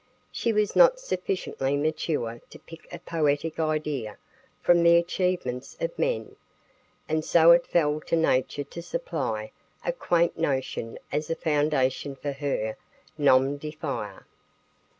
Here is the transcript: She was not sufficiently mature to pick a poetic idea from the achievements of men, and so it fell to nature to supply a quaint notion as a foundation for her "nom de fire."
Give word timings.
She 0.31 0.51
was 0.51 0.75
not 0.75 0.99
sufficiently 0.99 1.77
mature 1.77 2.41
to 2.49 2.57
pick 2.57 2.91
a 2.91 2.97
poetic 2.97 3.59
idea 3.59 4.17
from 4.59 4.81
the 4.81 4.95
achievements 4.97 5.77
of 5.79 5.95
men, 5.99 6.37
and 7.07 7.23
so 7.23 7.51
it 7.51 7.67
fell 7.67 8.01
to 8.07 8.15
nature 8.15 8.63
to 8.63 8.81
supply 8.81 9.51
a 9.85 9.93
quaint 9.93 10.39
notion 10.39 10.97
as 11.11 11.29
a 11.29 11.35
foundation 11.35 12.15
for 12.15 12.31
her 12.31 12.77
"nom 13.15 13.57
de 13.57 13.69
fire." 13.69 14.25